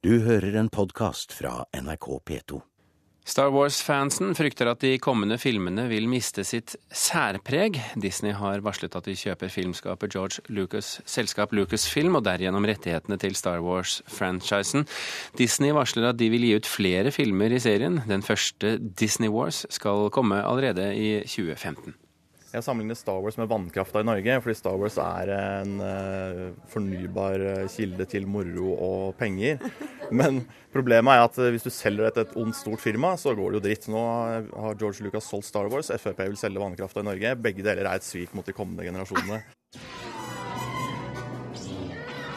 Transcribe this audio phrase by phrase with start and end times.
[0.00, 2.56] Du hører en podkast fra NRK P2.
[3.28, 7.76] Star Wars-fansen frykter at de kommende filmene vil miste sitt særpreg.
[8.00, 13.36] Disney har varslet at de kjøper filmskaper George Lucas' selskap Lucasfilm, og derigjennom rettighetene til
[13.36, 14.88] Star Wars-franchisen.
[15.36, 18.00] Disney varsler at de vil gi ut flere filmer i serien.
[18.08, 21.92] Den første Disney Wars skal komme allerede i 2015.
[22.50, 26.40] Jeg sammenligner Star Wars med vannkrafta i Norge, fordi Star Wars er en uh,
[26.72, 29.62] fornybar eh, kilde til moro og penger.
[30.18, 30.40] Men
[30.74, 33.54] problemet er at eh, hvis du selger det til et ondt, stort firma, så går
[33.54, 33.88] det jo dritt.
[33.94, 37.36] Nå har George Lucas solgt Star Wars, Frp vil selge vannkrafta i Norge.
[37.38, 39.44] Begge deler er et svik mot de kommende generasjonene.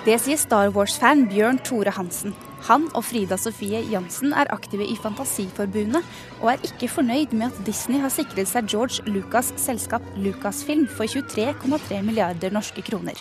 [0.05, 2.37] Det sier Star Wars-fan Bjørn Tore Hansen.
[2.63, 6.05] Han og Frida Sofie Jansen er aktive i Fantasiforbundet,
[6.39, 11.03] og er ikke fornøyd med at Disney har sikret seg George Lucas' selskap Lucasfilm for
[11.11, 13.19] 23,3 milliarder norske kroner.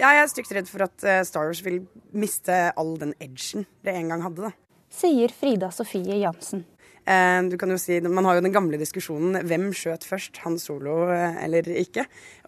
[0.00, 3.68] Ja, jeg er stygt redd for at eh, Star Wars vil miste all den edgen
[3.86, 4.50] det en gang hadde.
[4.50, 4.52] da.
[4.90, 6.64] Sier Frida Sofie Jansen.
[7.10, 10.58] Eh, du kan jo si, Man har jo den gamle diskusjonen hvem skjøt først, Han
[10.62, 12.04] Solo eh, eller ikke.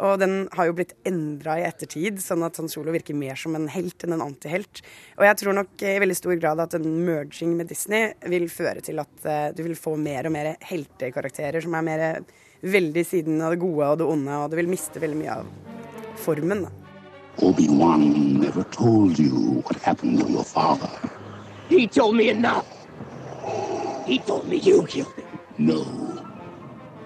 [0.07, 3.57] Og den har jo blitt endra i ettertid, sånn at Han Solo virker mer som
[3.59, 4.85] en helt enn en antihelt.
[5.19, 8.85] Og jeg tror nok i veldig stor grad at en merging med Disney vil føre
[8.85, 12.05] til at eh, du vil få mer og mer heltekarakterer som er mer
[12.63, 15.51] veldig siden av det gode og det onde, og du vil miste veldig mye av
[16.23, 16.69] formen.
[17.43, 20.91] Obi-Wan never told you what happened to your father.
[21.69, 22.82] He told me enough.
[24.07, 25.27] He told me you killed him.
[25.59, 25.85] No.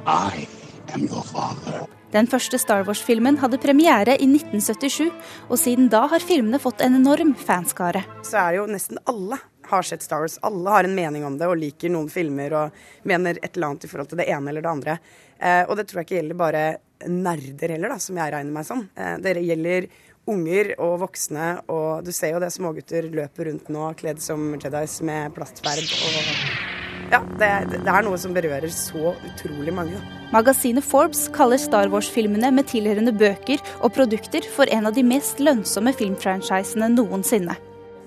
[0.07, 0.47] I
[0.95, 1.87] am your father.
[2.13, 5.11] Den første Star Wars-filmen hadde premiere i 1977,
[5.51, 8.05] og siden da har filmene fått en enorm fanskare.
[8.25, 9.37] Så er det jo nesten alle
[9.67, 10.39] har sett Star Wars.
[10.47, 13.85] Alle har en mening om det og liker noen filmer og mener et eller annet
[13.85, 14.99] i forhold til det ene eller det andre.
[15.37, 16.67] Eh, og det tror jeg ikke gjelder bare
[17.11, 18.87] nerder heller, da, som jeg regner meg som.
[18.95, 19.91] Eh, det gjelder
[20.31, 24.99] unger og voksne, og du ser jo det smågutter løper rundt nå kledd som Jedis
[25.07, 26.66] med plastverd og
[27.13, 30.01] ja, det, det, er noe som berører så utrolig mange.
[30.33, 35.43] Magasinet Forbes kaller Star Wars-filmene med tilhørende bøker og produkter for en av de mest
[35.43, 37.55] lønnsomme filmfranchisene noensinne.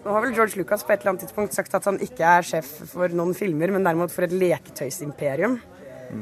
[0.03, 2.45] Nå har vel George Lucas på et eller annet tidspunkt sagt at han ikke er
[2.47, 5.59] sjef for noen filmer, men derimot for et leketøysimperium.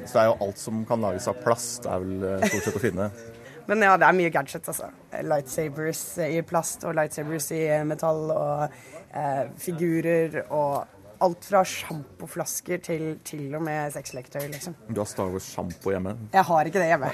[0.03, 2.79] Så det er jo alt som kan lages av plast, er vel eh, stort sett
[2.79, 3.09] å finne.
[3.67, 4.87] Men ja, det er mye gadgets, altså.
[5.27, 8.77] Lightsabers i plast og lightsabers i metall og
[9.11, 14.78] eh, figurer og alt fra sjampoflasker til til og med sexleketøy, liksom.
[14.89, 16.16] Du har Star Wars-sjampo hjemme?
[16.33, 17.11] Jeg har ikke det hjemme.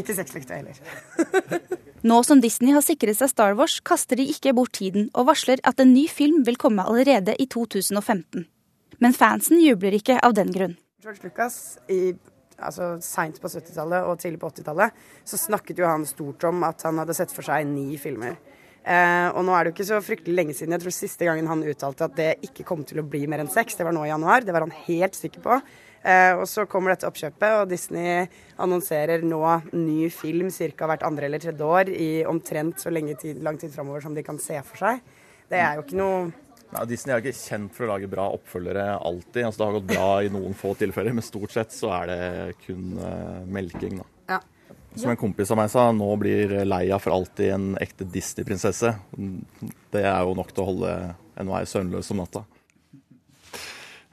[0.00, 0.80] Ikke sexleketøy heller.
[2.10, 5.60] Nå som Disney har sikret seg Star Wars, kaster de ikke bort tiden og varsler
[5.68, 8.46] at en ny film vil komme allerede i 2015.
[9.00, 10.78] Men fansen jubler ikke av den grunn.
[11.00, 12.14] George Lucas, i,
[12.60, 16.84] altså seint på 70-tallet og tidlig på 80-tallet, så snakket jo han stort om at
[16.88, 18.36] han hadde sett for seg ni filmer.
[18.80, 20.72] Eh, og nå er det jo ikke så fryktelig lenge siden.
[20.76, 23.52] Jeg tror siste gangen han uttalte at det ikke kom til å bli mer enn
[23.52, 24.44] seks, det var nå i januar.
[24.46, 25.60] Det var han helt sikker på.
[26.00, 28.24] Eh, og så kommer dette oppkjøpet, og Disney
[28.60, 29.42] annonserer nå
[29.76, 30.86] ny film ca.
[30.88, 34.38] hvert andre eller tredje år i omtrent så tid, lang tid framover som de kan
[34.40, 35.02] se for seg.
[35.50, 36.30] Det er jo ikke noe
[36.70, 39.42] Nei, Disney er ikke kjent for å lage bra oppfølgere alltid.
[39.42, 42.20] Altså, det har gått bra i noen få tilfeller, men stort sett så er det
[42.62, 43.98] kun uh, melking.
[43.98, 44.06] da.
[44.90, 45.02] Ja.
[45.02, 48.96] Som en kompis av meg sa, nå blir Leia for alltid en ekte Disney-prinsesse.
[49.94, 50.94] Det er jo nok til å holde
[51.38, 52.42] enhver søvnløs om natta.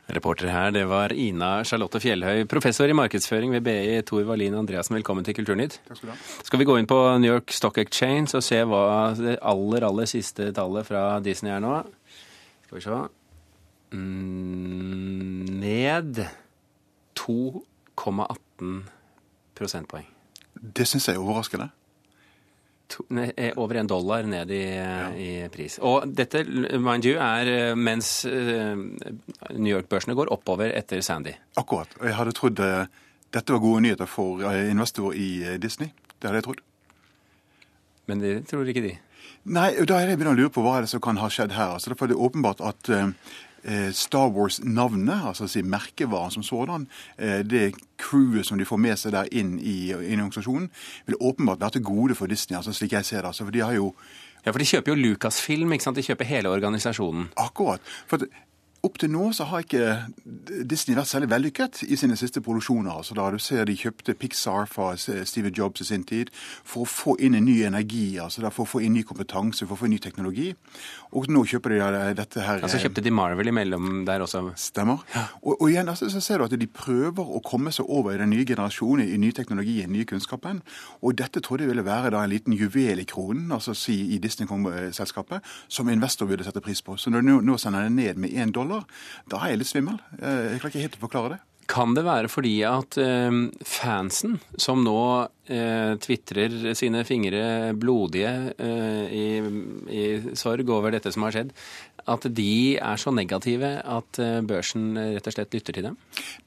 [0.08, 4.96] Reporter her, det var Ina Charlotte Fjellhøy, professor i markedsføring ved BI, Tor Wallin Andreassen.
[4.96, 5.82] Velkommen til Kulturnytt.
[5.90, 6.20] Takk skal du ha.
[6.48, 8.86] Skal vi gå inn på New York Stock Exchange og se hva
[9.20, 11.74] det aller, aller siste tallet fra Disney er nå?
[12.70, 13.02] Skal vi se
[13.98, 16.22] mm, Ned
[17.20, 18.78] 2,18
[19.60, 20.08] prosentpoeng.
[20.62, 21.70] Det syns jeg er overraskende.
[22.88, 24.64] To, ne, over en dollar ned i,
[25.20, 25.76] i, pris.
[25.84, 26.46] Og dette,
[26.80, 31.36] mind you, er eh, mens uh, New York-børsene går oppover etter Sandy.
[31.60, 31.92] Akkurat.
[32.00, 32.86] Og jeg hadde trodd uh,
[33.36, 35.92] dette var gode nyheter for uh, investorer i Disney.
[36.16, 36.64] Det hadde jeg trodd.
[38.08, 38.96] Men det tror ikke de.
[39.52, 41.54] Nei, da er jeg begynner å lure på hva er det som kan ha skjedd
[41.56, 41.76] her.
[41.76, 42.90] Altså, det er åpenbart at
[43.92, 46.88] Star Wars-navnet, altså si merkevaren som sådan,
[47.18, 50.70] det crewet som de får med seg der inn i, inn i organisasjonen,
[51.08, 53.34] vil åpenbart være til gode for Disney, altså slik jeg ser det.
[53.34, 53.94] Altså, for de har jo
[54.46, 55.98] Ja, for de kjøper jo Lucasfilm, ikke sant?
[55.98, 57.26] De kjøper hele organisasjonen.
[57.36, 57.82] Akkurat.
[58.08, 58.24] For
[58.86, 59.96] Opp til nå så har ikke
[60.70, 62.92] Disney vært særlig vellykket i sine siste produksjoner.
[62.92, 66.30] altså da Du ser de kjøpte Pixar fra Steve Jobs i sin tid
[66.64, 69.66] for å få inn en ny energi, altså da for å få inn ny kompetanse,
[69.66, 70.54] for å få inn ny teknologi.
[71.18, 74.44] Og nå kjøper de da dette her Altså kjøpte de Marvel imellom der også?
[74.56, 75.02] Stemmer.
[75.42, 78.22] Og, og igjen altså, så ser du at de prøver å komme seg over i
[78.22, 80.62] den nye generasjonen, i ny teknologi, i den nye kunnskapen.
[81.02, 84.22] Og dette trodde jeg ville være da en liten juvel i kronen, altså si i
[84.22, 86.98] Disney-selskapet, som investor ville sette pris på.
[87.00, 90.02] Så når du nå sender det ned med én dollar, da er jeg litt svimmel.
[90.20, 91.44] Jeg klarer ikke helt å forklare det.
[91.68, 93.34] Kan det være fordi at eh,
[93.68, 95.00] fansen, som nå
[95.52, 99.28] eh, tvitrer sine fingre blodige eh, i,
[99.92, 100.06] i,
[100.40, 101.52] sorg over dette som har skjedd,
[102.08, 105.98] at de er så negative at eh, børsen rett og slett lytter til dem?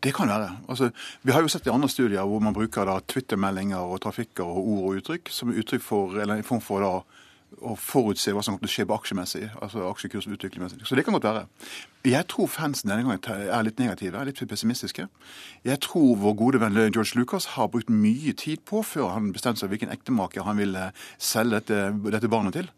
[0.00, 0.54] Det kan være.
[0.72, 0.88] Altså,
[1.20, 4.72] vi har jo sett i andre studier hvor man bruker da Twitter-meldinger og trafikker og
[4.72, 6.94] ord og uttrykk som uttrykk for, eller en form for da,
[7.58, 10.86] å forutse hva som kommer til å skje på aksjemessig, altså aksjekurs utviklingsmessig.
[10.86, 11.44] Så det kan godt være.
[12.06, 15.06] Jeg tror fansen denne gangen er litt negative, er litt pessimistiske.
[15.66, 19.64] Jeg tror vår gode venn George Lucas har brukt mye tid på før han bestemte
[19.64, 22.70] seg hvilken ektemaker han ville selge dette, dette barnet til.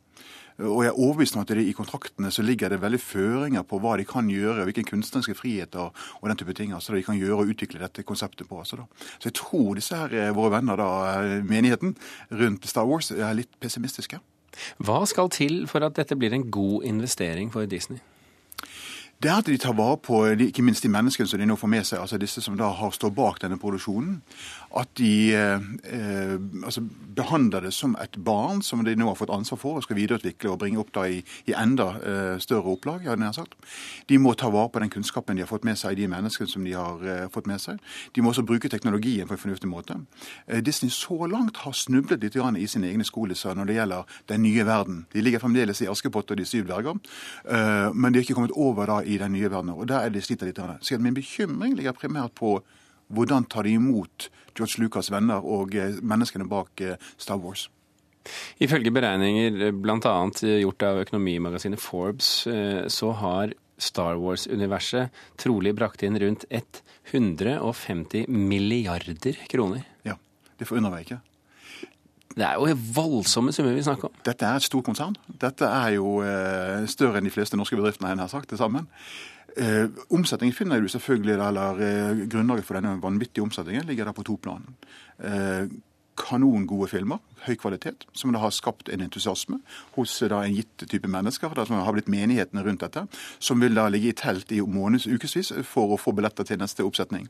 [0.61, 3.79] Og jeg er overbevist om at det, i kontraktene så ligger det veldig føringer på
[3.83, 7.41] hva de kan gjøre, hvilke kunstneriske friheter og den type ting altså de kan gjøre
[7.41, 8.61] og utvikle dette konseptet på.
[8.61, 8.85] Altså,
[9.17, 11.97] så jeg tror disse her, våre venner, da, menigheten
[12.31, 14.21] rundt Star Wars, er litt pessimistiske.
[14.79, 18.03] Hva skal til for at dette blir en god investering for Disney?
[19.23, 21.71] Det er at de tar vare på ikke minst de menneskene som de nå får
[21.71, 24.17] med seg, altså disse som da har stått bak denne produksjonen.
[24.75, 25.67] At de eh,
[26.65, 26.83] altså
[27.15, 30.51] behandler det som et barn som de nå har fått ansvar for og skal videreutvikle
[30.51, 33.05] og bringe opp da i, i enda eh, større opplag.
[33.07, 33.55] Ja, sagt.
[34.11, 36.67] De må ta vare på den kunnskapen de har fått med seg, de menneskene som
[36.67, 37.79] de har eh, fått med seg.
[38.17, 40.01] De må også bruke teknologien på en fornuftig måte.
[40.67, 44.67] Disney så langt har snublet litt i sine egne skoleser når det gjelder den nye
[44.67, 45.05] verden.
[45.13, 46.97] De ligger fremdeles i Askepott og De syv dverger,
[47.93, 49.77] men de har ikke kommet over da i i den nye verdenen.
[49.77, 50.61] Og der er det sliter litt.
[50.83, 52.57] Så min bekymring ligger primært på
[53.13, 57.69] hvordan tar de imot George Lucas' venner og eh, menneskene bak eh, Star Wars.
[58.63, 60.15] Ifølge beregninger eh, bl.a.
[60.63, 62.31] gjort av økonomimagasinet Forbes,
[62.93, 65.11] så har Star Wars-universet
[65.41, 69.85] trolig brakt inn rundt 150 milliarder kroner.
[70.07, 70.17] Ja,
[70.59, 71.23] det forundrer meg ikke.
[72.33, 74.17] Det er jo voldsomme summer vi snakker om.
[74.25, 75.17] Dette er et stort konsern.
[75.43, 78.89] Dette er jo eh, større enn de fleste norske bedriftene har sagt til sammen.
[79.53, 84.25] Eh, omsetningen finner du selvfølgelig, eller eh, Grunnlaget for denne vanvittige omsetningen ligger der på
[84.25, 84.65] to plan.
[86.23, 89.61] Eh, kanongode filmer, høy kvalitet, som da har skapt en entusiasme
[89.97, 91.55] hos da, en gitt type mennesker.
[91.55, 93.07] Da, som har blitt menighetene rundt dette,
[93.39, 96.85] som vil da ligge i telt i måneds ukevis for å få billetter til neste
[96.85, 97.29] oppsetning.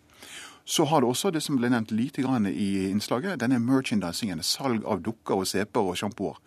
[0.64, 4.42] Så har du også det som ble nevnt lite grann i innslaget, denne merchandisingen.
[4.46, 6.38] Salg av dukker og seper og sjampoer.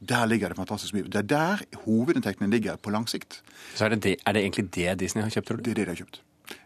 [0.00, 1.08] Der ligger det fantastisk mye.
[1.08, 3.40] Det er der hovedinntektene ligger på lang sikt.
[3.74, 5.64] Så er det, det, er det egentlig det Disney har kjøpt, tror du?
[5.64, 6.20] Det er det de har kjøpt.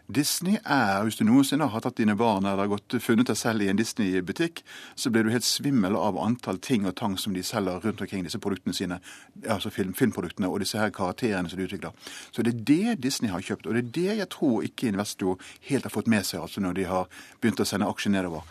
[0.07, 3.67] Disney er, Hvis du noensinne har tatt dine barn eller gått, funnet deg selv i
[3.67, 4.61] en Disney-butikk,
[4.95, 8.23] så blir du helt svimmel av antall ting og tang som de selger rundt omkring
[8.23, 8.99] disse produktene sine,
[9.47, 11.91] altså film, filmproduktene og disse her karakterene som de utvikler.
[12.31, 15.43] Så det er det Disney har kjøpt, og det er det jeg tror ikke investor
[15.67, 17.11] helt har fått med seg altså når de har
[17.41, 18.47] begynt å sende aksjer nedover.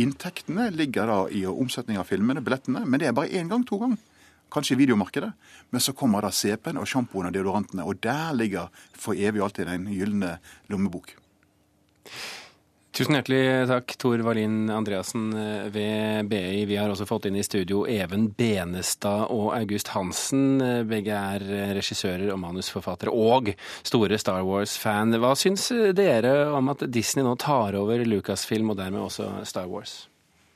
[0.00, 3.78] Inntektene ligger da i omsetning av filmene, billettene, men det er bare én gang, to
[3.78, 4.00] ganger
[4.52, 5.32] kanskje i videomarkedet.
[5.70, 9.50] Men så kommer da CP-en og sjampoen og deodorantene, og der ligger for evig og
[9.50, 10.38] alltid den gylne
[10.72, 11.16] lommebok.
[12.94, 15.32] Tusen hjertelig takk, Tor Wallin Andreassen
[15.74, 16.60] ved BI.
[16.70, 20.62] Vi har også fått inn i studio Even Benestad og August Hansen.
[20.86, 21.42] Begge er
[21.74, 23.50] regissører og manusforfattere og
[23.82, 25.18] store Star Wars-fan.
[25.18, 30.04] Hva syns dere om at Disney nå tar over Lucasfilm og dermed også Star Wars?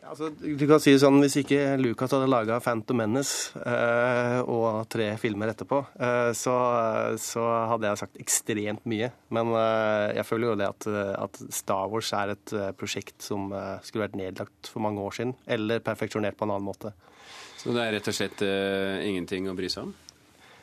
[0.08, 4.88] Altså, du kan si det sånn, Hvis ikke Lucas hadde laga 'Phantom Menace' eh, og
[4.88, 6.54] tre filmer etterpå, eh, så,
[7.20, 9.10] så, hadde jeg sagt ekstremt mye.
[9.34, 10.88] Men eh, jeg føler jo det at,
[11.26, 15.18] at, Star Wars er et eh, prosjekt som eh, skulle vært nedlagt for mange år
[15.18, 15.36] siden.
[15.46, 16.94] Eller perfeksjonert på en annen måte.
[17.58, 19.96] Så det er rett og slett uh, ingenting å bry seg om?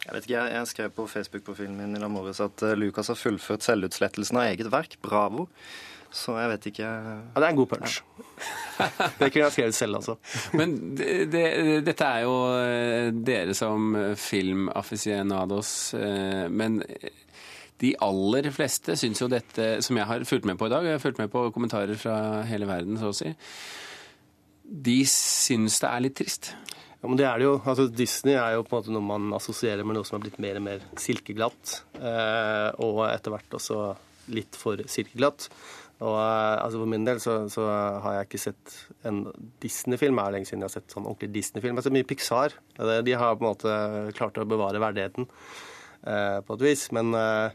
[0.06, 3.66] Jeg vet ikke, jeg, jeg skrev på Facebook-profilen min i morges at Lucas har fullført
[3.66, 4.96] selvutslettelsen av eget verk.
[5.04, 5.50] Bravo.
[6.14, 7.98] Så jeg vet ikke Ja, Det er en god punch.
[9.20, 10.18] det kunne jeg skrevet selv, altså.
[10.54, 11.46] Men det, det,
[11.88, 16.82] dette er jo eh, dere som filmaficionados, eh, men
[17.84, 20.98] de aller fleste syns jo dette, som jeg har fulgt med på i dag, jeg
[20.98, 23.34] har fulgt med på kommentarer fra hele verden, så å si,
[24.66, 26.54] de syns det er litt trist.
[27.06, 27.58] Ja, men det er det jo.
[27.68, 30.40] Altså, Disney er jo på en måte noe man assosierer med noe som har blitt
[30.42, 31.76] mer og mer silkeglatt.
[32.00, 33.78] Eh, og etter hvert også
[34.34, 35.46] litt for silkeglatt.
[36.04, 37.66] Og eh, altså For min del så, så,
[38.04, 38.74] har jeg ikke sett
[39.08, 39.22] en
[39.64, 40.18] Disney-film.
[40.20, 41.76] Det er lenge siden jeg har sett sånn ordentlig Disney-film.
[41.76, 42.58] Jeg har sett mye Pixar.
[43.08, 43.76] De har på en måte
[44.18, 45.30] klart å bevare verdigheten
[46.04, 46.88] eh, på et vis.
[46.96, 47.52] Men eh,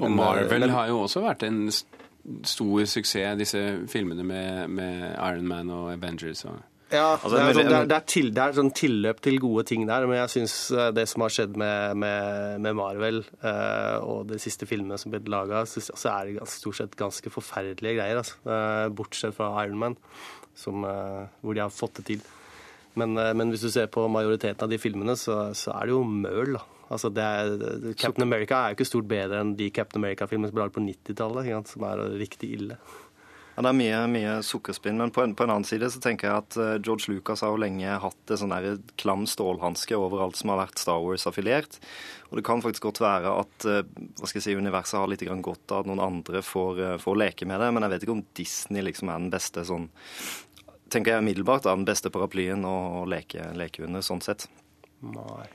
[0.00, 5.04] Og Men, Marvel men- har jo også vært en stor suksess, disse filmene med, med
[5.14, 6.42] Iron Man og Avengers.
[6.50, 6.58] Og
[6.92, 9.40] Ja, Altså, det, er sånn, det, er, det, er til, det er sånn tilløp til
[9.42, 10.54] gode ting der, men jeg syns
[10.94, 15.24] det som har skjedd med, med, med Marvel uh, og de siste filmene som ble
[15.32, 18.22] laga, så, så er det stort sett ganske forferdelige greier.
[18.22, 18.38] Altså.
[18.46, 19.98] Uh, bortsett fra Iron Man,
[20.54, 22.26] som, uh, hvor de har fått det til.
[22.96, 25.96] Men, eh, men hvis du ser på majoriteten av de filmene, så, så er det
[25.96, 26.56] jo møl.
[26.56, 26.64] da.
[26.86, 30.56] Altså det er, Captain America er jo ikke stort bedre enn de Captain America-filmene som
[30.56, 32.78] ble laget på 90-tallet, som er riktig ille.
[33.56, 36.28] Ja, Det er mye, mye sukkerspinn, men på en, på en annen side så tenker
[36.28, 40.36] jeg at eh, George Lucas har jo lenge hatt en sånn klam stålhanske over alt
[40.36, 41.78] som har vært Star Wars-affiliert.
[42.28, 45.24] Og det kan faktisk godt være at eh, hva skal jeg si, universet har litt
[45.24, 48.16] godt av at noen andre får, eh, får leke med det, men jeg vet ikke
[48.18, 49.88] om Disney liksom er den beste sånn
[50.92, 54.44] Tenker jeg umiddelbart er den beste paraplyen å, leke, leke under, sånn sett.
[55.02, 55.48] Nei.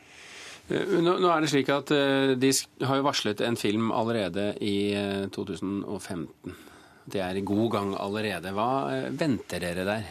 [0.68, 2.50] Nå, er det slik at de
[2.84, 6.58] har jo varslet en film allerede i eh, 2015.
[7.06, 8.52] Det er i god gang allerede.
[8.56, 10.10] Hva eh, venter dere der?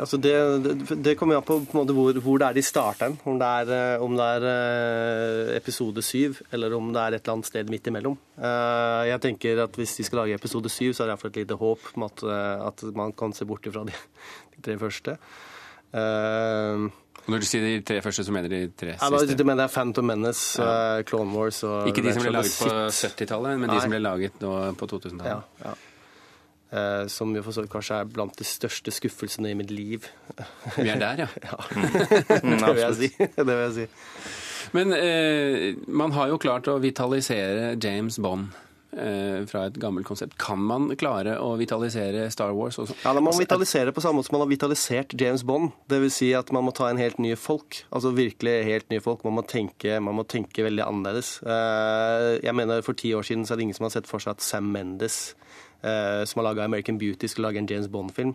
[0.00, 0.32] Altså det,
[0.64, 3.16] det, det kommer an på, på en hvor, hvor det er de starter.
[3.28, 7.20] Om det er, eh, om det er eh, episode syv, eller om det er et
[7.20, 8.16] eller annet sted midt imellom.
[8.38, 11.60] Jeg tenker at Hvis de skal lage episode syv, så er det iallfall et lite
[11.60, 12.24] håp om at,
[12.72, 13.94] at man kan se bort ifra de,
[14.56, 15.18] de tre første.
[17.22, 19.38] Og Når du sier de tre første, så mener du de tre ja, da, siste?
[19.38, 23.62] det er Phantom Menace, eh, Clone Wars og Ikke de som ble laget på 70-tallet,
[23.62, 25.56] men de som ble laget nå på 2000-tallet.
[25.62, 25.74] Ja, ja.
[26.72, 30.08] Eh, som jo for så vidt kanskje er blant de største skuffelsene i mitt liv.
[30.78, 31.58] Vi er der, ja.
[32.42, 33.12] det vil si.
[33.20, 33.86] Det vil jeg si.
[34.72, 38.50] Men eh, man har jo klart å vitalisere James Bond
[38.92, 40.34] fra et gammelt konsept.
[40.36, 42.92] Kan man klare å vitalisere Star Wars også?
[43.04, 45.70] Ja, da må man vitalisere på samme måte som man har vitalisert James Bond.
[45.88, 47.82] Det vil si at man må ta en helt nye folk.
[47.88, 49.24] Altså virkelig helt nye folk.
[49.24, 51.38] Man må tenke, man må tenke veldig annerledes.
[51.42, 54.20] Eh, Jeg mener For ti år siden så er det ingen som har sett for
[54.20, 55.34] seg at Sam Mendes,
[55.82, 58.34] eh, som har laga American Beauty, skal lage en James Bond-film.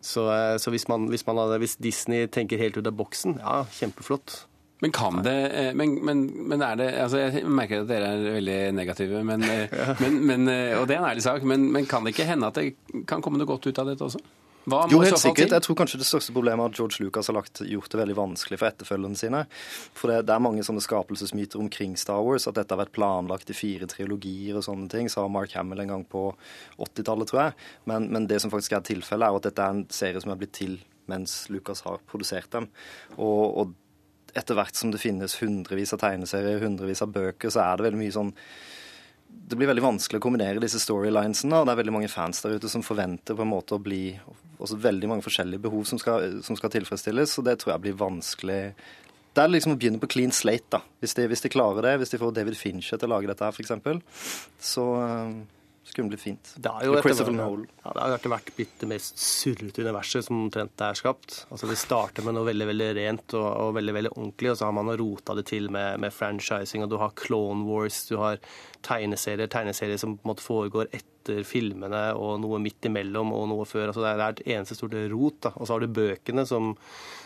[0.00, 3.64] Så, eh, så hvis, man, hvis, man hvis Disney tenker helt ut av boksen, ja,
[3.76, 4.46] kjempeflott.
[4.84, 8.24] Men kan det eh, men, men, men er det altså Jeg merker at dere er
[8.36, 9.72] veldig negative, men, eh,
[10.02, 11.44] men, men, eh, og det er en ærlig sak.
[11.48, 12.74] Men, men kan det ikke hende at det
[13.08, 14.20] kan komme noe godt ut av dette også?
[14.64, 15.48] Jo, helt sikkert.
[15.48, 15.56] til?
[15.56, 18.16] Jeg tror kanskje det største problemet er at George Lucas har lagt, gjort det veldig
[18.16, 19.42] vanskelig for etterfølgerne sine.
[19.96, 23.52] For det, det er mange sånne skapelsesmyter omkring Star Wars, at dette har vært planlagt
[23.52, 26.30] i fire trilogier og sånne ting, sa Mark Hamill en gang på
[26.76, 27.60] 80-tallet, tror jeg.
[27.92, 30.40] Men, men det som faktisk er tilfellet, er at dette er en serie som er
[30.40, 30.80] blitt til
[31.12, 32.70] mens Lucas har produsert dem.
[33.16, 33.74] Og, og
[34.34, 38.00] etter hvert som det finnes hundrevis av tegneserier, hundrevis av bøker, så er det veldig
[38.00, 38.32] mye sånn
[39.34, 42.54] det blir veldig vanskelig å kombinere disse storylinesene, og det er veldig mange fans der
[42.56, 44.14] ute som forventer på en måte å bli
[44.62, 47.98] også veldig mange forskjellige behov som skal, som skal tilfredsstilles, og det tror jeg blir
[47.98, 48.60] vanskelig.
[49.34, 50.80] Det er liksom å begynne på clean slate, da.
[51.02, 53.44] Hvis de, hvis de klarer det, hvis de får David Fincher til å lage dette
[53.44, 54.30] her, f.eks.,
[54.72, 54.86] så
[55.84, 56.52] skulle det bli fint.
[56.56, 60.38] Det har jo Ja, det har jo etter hvert blitt det mest surrete universet som
[60.46, 61.44] omtrent er skapt.
[61.50, 64.68] Altså Det starter med noe veldig veldig rent og, og veldig veldig ordentlig, og så
[64.70, 68.40] har man rota det til med, med franchising, og du har Clone Wars, du har
[68.84, 73.66] tegneserier, tegneserier som på en måte foregår etter filmene, og noe midt imellom og noe
[73.68, 73.88] før.
[73.88, 75.40] altså Det er et eneste stort rot.
[75.46, 76.74] da, Og så har du bøkene som,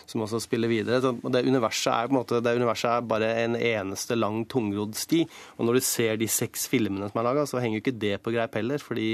[0.06, 1.00] som også spiller videre.
[1.02, 4.94] Så det universet er på en måte, det universet er bare en eneste lang, tungrodd
[4.94, 5.24] sti.
[5.58, 8.16] Og når du ser de seks filmene som er laga, så henger jo ikke det
[8.22, 8.78] på greip heller.
[8.78, 9.10] Fordi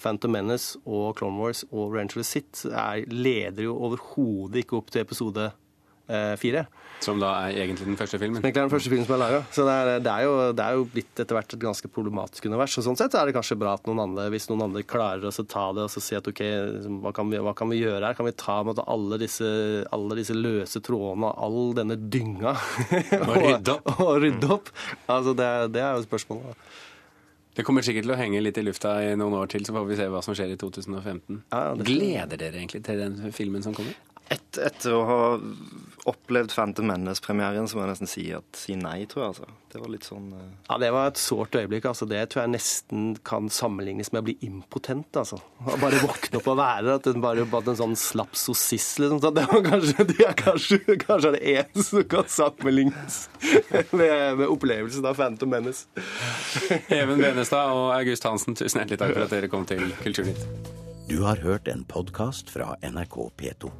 [0.00, 5.06] Phantom Menace og Clone Wars og Revenge Sit er, leder jo overhodet ikke opp til
[5.06, 5.60] episode eh,
[6.40, 6.66] fire.
[7.04, 8.38] Som da er egentlig den første filmen.
[8.40, 9.40] Egentlig er den første filmen som er laga.
[9.52, 12.46] Så det er, det, er jo, det er jo blitt etter hvert et ganske problematisk
[12.48, 12.76] univers.
[12.80, 15.44] Og sånn sett er det kanskje bra at noen andre, hvis noen andre klarer å
[15.48, 16.40] ta det og så si at OK,
[17.04, 18.16] hva kan vi, hva kan vi gjøre her?
[18.16, 19.50] Kan vi ta måte, alle disse,
[19.92, 23.92] alle disse løse trådene og all denne dynga Og rydde opp.
[23.98, 24.72] og rydde opp?
[25.10, 26.64] Altså, det, det er jo spørsmålet.
[27.54, 29.84] Det kommer sikkert til å henge litt i lufta i noen år til, så får
[29.86, 31.44] vi se hva som skjer i 2015.
[31.52, 33.94] Ja, Gleder dere egentlig til den filmen som kommer?
[34.32, 35.18] Et, etter å ha
[36.08, 39.34] opplevd Phantom Menace-premieren, så må jeg nesten si, at, si nei, tror jeg.
[39.34, 39.48] altså.
[39.72, 40.42] Det var litt sånn uh...
[40.68, 41.86] Ja, Det var et sårt øyeblikk.
[41.88, 45.16] altså Det tror jeg nesten kan sammenlignes med å bli impotent.
[45.16, 45.40] altså.
[45.64, 49.22] Å Bare våkne opp og være at den bare bare en sånn slapp sossiss, liksom.
[49.24, 53.20] Så det var kanskje, det er kanskje, kanskje er det eneste som kan sammenlignes
[53.96, 55.88] med, med opplevelsen av Phantom Menace.
[56.88, 60.44] Even Benestad og August Hansen, tusen hjertelig takk for at dere kom til Kulturnytt.
[61.08, 63.72] Du har hørt en podkast fra NRK P2.